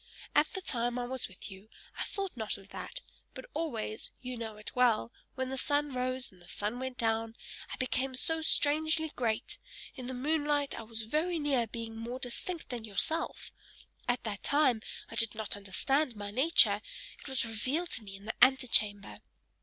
At 0.33 0.51
the 0.53 0.63
time 0.63 0.97
I 0.97 1.05
was 1.05 1.27
with 1.27 1.51
you, 1.51 1.69
I 1.95 2.01
thought 2.05 2.35
not 2.35 2.57
of 2.57 2.69
that, 2.69 3.01
but 3.35 3.45
always 3.53 4.09
you 4.19 4.35
know 4.35 4.57
it 4.57 4.75
well 4.75 5.11
when 5.35 5.51
the 5.51 5.59
sun 5.59 5.93
rose, 5.93 6.31
and 6.31 6.39
when 6.39 6.47
the 6.47 6.51
sun 6.51 6.79
went 6.79 6.97
down, 6.97 7.35
I 7.71 7.75
became 7.77 8.15
so 8.15 8.41
strangely 8.41 9.11
great; 9.15 9.59
in 9.93 10.07
the 10.07 10.15
moonlight 10.15 10.73
I 10.73 10.81
was 10.81 11.03
very 11.03 11.37
near 11.37 11.67
being 11.67 11.95
more 11.95 12.17
distinct 12.17 12.69
than 12.69 12.83
yourself; 12.83 13.51
at 14.07 14.23
that 14.23 14.41
time 14.41 14.81
I 15.11 15.15
did 15.15 15.35
not 15.35 15.55
understand 15.55 16.15
my 16.15 16.31
nature; 16.31 16.81
it 17.19 17.27
was 17.27 17.45
revealed 17.45 17.91
to 17.91 18.03
me 18.03 18.15
in 18.15 18.25
the 18.25 18.33
antechamber! 18.43 19.17